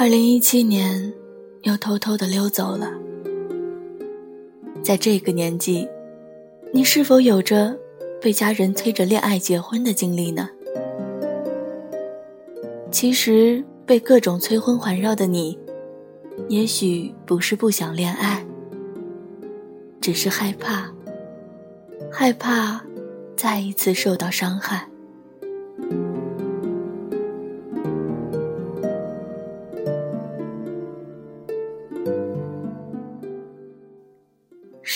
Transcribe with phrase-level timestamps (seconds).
[0.00, 1.12] 二零一七年，
[1.64, 2.90] 又偷偷的溜走了。
[4.82, 5.86] 在这个年纪，
[6.72, 7.78] 你是否有着
[8.18, 10.48] 被家人催着恋爱结婚的经历呢？
[12.90, 15.58] 其实，被各种催婚环绕的你，
[16.48, 18.42] 也许不是不想恋爱，
[20.00, 20.90] 只是害怕，
[22.10, 22.82] 害怕
[23.36, 24.89] 再一次受到伤害。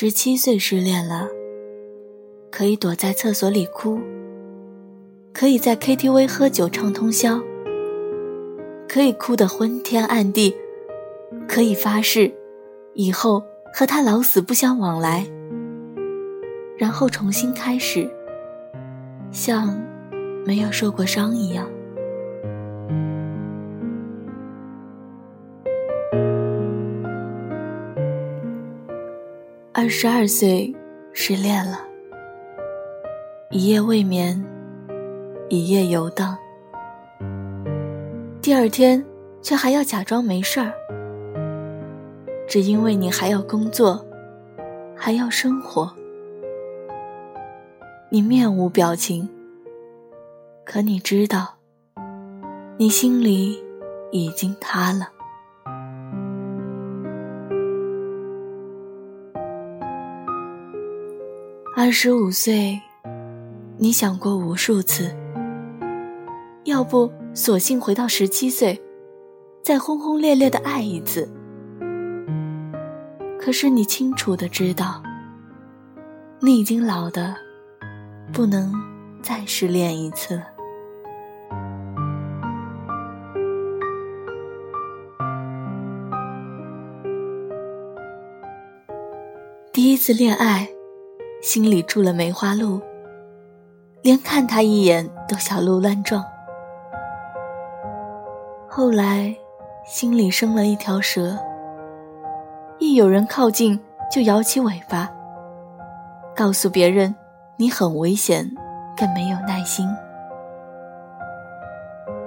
[0.04, 1.26] 十七岁失恋了，
[2.50, 3.98] 可以躲在厕所里哭，
[5.32, 7.40] 可以在 KTV 喝酒唱通宵，
[8.86, 10.54] 可以哭得昏天暗地，
[11.48, 12.30] 可以发誓
[12.92, 15.26] 以后和他老死不相往来，
[16.76, 18.06] 然后重新开始，
[19.32, 19.74] 像
[20.44, 21.66] 没有受过伤一样。
[29.76, 30.72] 二十二岁，
[31.12, 31.80] 失恋了，
[33.50, 34.40] 一夜未眠，
[35.48, 36.38] 一夜游荡。
[38.40, 39.04] 第二天，
[39.42, 40.72] 却还要假装没事儿，
[42.46, 44.06] 只因为你还要工作，
[44.94, 45.92] 还要生活。
[48.10, 49.28] 你面无表情，
[50.64, 51.56] 可你知道，
[52.76, 53.60] 你心里
[54.12, 55.13] 已经塌了。
[61.76, 62.80] 二十五岁，
[63.78, 65.12] 你想过无数次，
[66.62, 68.80] 要不索性回到十七岁，
[69.60, 71.28] 再轰轰烈烈的爱一次。
[73.40, 75.02] 可是你清楚的知道，
[76.38, 77.34] 你已经老的，
[78.32, 78.72] 不能
[79.20, 80.44] 再失恋一次了。
[89.72, 90.73] 第一次恋爱。
[91.44, 92.80] 心里住了梅花鹿，
[94.00, 96.24] 连看他一眼都小鹿乱撞。
[98.66, 99.36] 后来，
[99.84, 101.36] 心里生了一条蛇，
[102.78, 103.78] 一有人靠近
[104.10, 105.12] 就摇起尾巴，
[106.34, 107.14] 告诉别人
[107.58, 108.50] 你很危险，
[108.96, 109.86] 更没有耐心。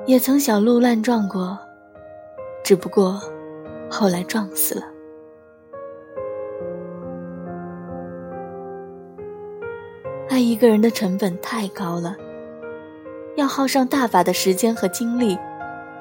[0.05, 1.57] 也曾小鹿乱撞过，
[2.63, 3.19] 只不过
[3.89, 4.85] 后来撞死了。
[10.37, 12.15] 爱一个人的成本太高了，
[13.37, 15.35] 要耗上大把的时间和精力，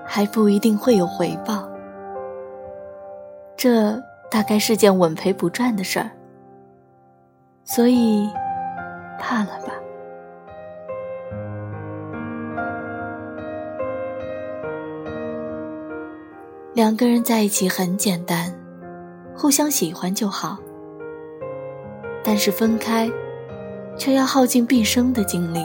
[0.05, 1.67] 还不一定会有回报。
[3.57, 3.99] 这
[4.31, 6.11] 大概是件稳赔不赚的事儿，
[7.65, 8.29] 所以
[9.19, 9.73] 怕了吧。
[16.75, 18.55] 两个人在一起很简单，
[19.35, 20.59] 互相喜欢就好。
[22.23, 23.11] 但是分开。
[23.97, 25.65] 却要耗尽毕生的精力。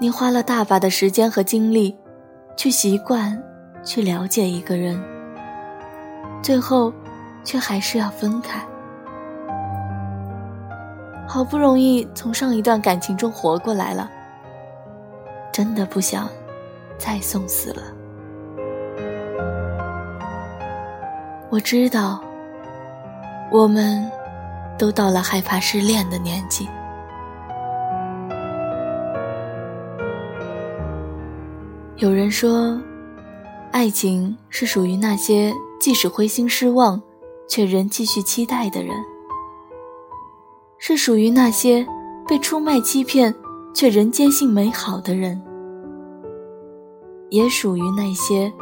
[0.00, 1.96] 你花了大把的时间和精力，
[2.56, 3.40] 去习惯，
[3.84, 5.00] 去了解一个人，
[6.42, 6.92] 最后，
[7.44, 8.60] 却还是要分开。
[11.26, 14.10] 好不容易从上一段感情中活过来了，
[15.52, 16.28] 真的不想
[16.98, 17.82] 再送死了。
[21.50, 22.20] 我知道，
[23.50, 24.10] 我们。
[24.84, 26.68] 都到了害怕失恋的年纪。
[31.96, 32.78] 有人说，
[33.72, 37.00] 爱情是属于那些即使灰心失望，
[37.48, 38.92] 却仍继续期待的人；
[40.76, 41.86] 是属于那些
[42.28, 43.34] 被出卖欺骗，
[43.72, 45.40] 却仍坚信美好的人；
[47.30, 48.52] 也属于那些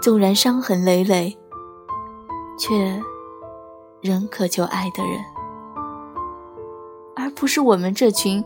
[0.00, 1.36] 纵然伤痕累累，
[2.56, 3.02] 却
[4.00, 5.20] 仍渴求爱的人。
[7.42, 8.44] 不是我们这群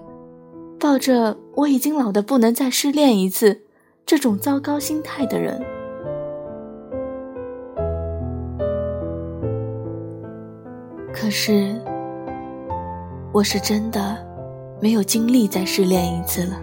[0.80, 3.60] 抱着“我已经老的不能再失恋一次”
[4.06, 5.62] 这种糟糕心态的人。
[11.12, 11.78] 可是，
[13.34, 14.16] 我是真的
[14.80, 16.58] 没有精力再失恋一次了。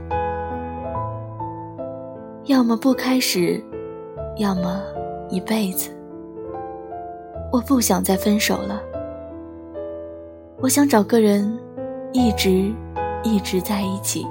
[2.45, 3.63] 要么不开始，
[4.38, 4.81] 要么
[5.29, 5.91] 一辈子。
[7.51, 8.81] 我不想再分手了。
[10.59, 11.56] 我想找个人。
[12.13, 12.71] 一直，
[13.24, 14.24] 一直在一起。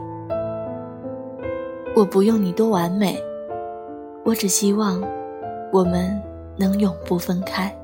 [1.96, 3.20] 我不用你多完美，
[4.24, 5.02] 我只希望
[5.72, 6.22] 我们
[6.56, 7.76] 能永不分开。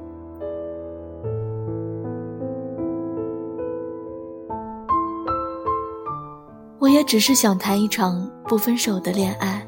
[6.79, 9.67] 我也只是想谈一场不分手的恋爱。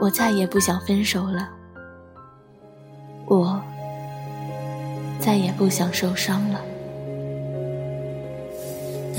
[0.00, 1.48] 我再也不想分手了，
[3.26, 3.62] 我
[5.20, 6.60] 再也不想受伤了。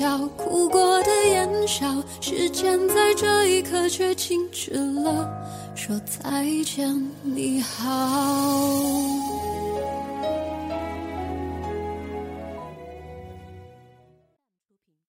[0.00, 5.28] 笑，哭过的眼梢，时间在这一刻却静止了。
[5.74, 7.90] 说再见，你好。